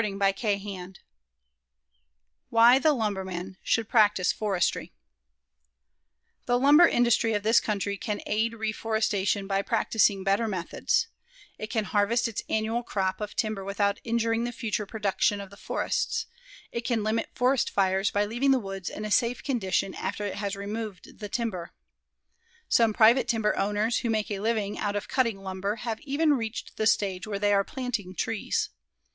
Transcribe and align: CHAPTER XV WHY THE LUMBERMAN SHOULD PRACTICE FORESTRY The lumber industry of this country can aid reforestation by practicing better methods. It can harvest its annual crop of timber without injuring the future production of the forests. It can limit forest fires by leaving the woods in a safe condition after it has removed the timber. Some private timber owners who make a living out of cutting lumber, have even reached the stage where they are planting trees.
CHAPTER 0.03 0.57
XV 0.57 0.95
WHY 2.49 2.79
THE 2.79 2.91
LUMBERMAN 2.91 3.57
SHOULD 3.61 3.87
PRACTICE 3.87 4.31
FORESTRY 4.31 4.91
The 6.47 6.57
lumber 6.57 6.87
industry 6.87 7.33
of 7.35 7.43
this 7.43 7.59
country 7.59 7.97
can 7.97 8.19
aid 8.25 8.53
reforestation 8.55 9.45
by 9.45 9.61
practicing 9.61 10.23
better 10.23 10.47
methods. 10.47 11.05
It 11.59 11.67
can 11.69 11.83
harvest 11.83 12.27
its 12.27 12.41
annual 12.49 12.81
crop 12.81 13.21
of 13.21 13.35
timber 13.35 13.63
without 13.63 13.99
injuring 14.03 14.43
the 14.43 14.51
future 14.51 14.87
production 14.87 15.39
of 15.39 15.51
the 15.51 15.55
forests. 15.55 16.25
It 16.71 16.81
can 16.81 17.03
limit 17.03 17.29
forest 17.35 17.69
fires 17.69 18.09
by 18.09 18.25
leaving 18.25 18.49
the 18.49 18.57
woods 18.57 18.89
in 18.89 19.05
a 19.05 19.11
safe 19.11 19.43
condition 19.43 19.93
after 19.93 20.25
it 20.25 20.33
has 20.37 20.55
removed 20.55 21.19
the 21.19 21.29
timber. 21.29 21.73
Some 22.67 22.91
private 22.91 23.27
timber 23.27 23.55
owners 23.55 23.97
who 23.99 24.09
make 24.09 24.31
a 24.31 24.39
living 24.39 24.79
out 24.79 24.95
of 24.95 25.07
cutting 25.07 25.37
lumber, 25.43 25.75
have 25.85 25.99
even 26.01 26.33
reached 26.33 26.77
the 26.77 26.87
stage 26.87 27.27
where 27.27 27.37
they 27.37 27.53
are 27.53 27.63
planting 27.63 28.15
trees. 28.15 28.71